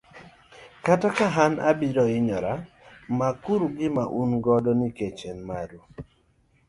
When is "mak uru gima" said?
3.17-4.03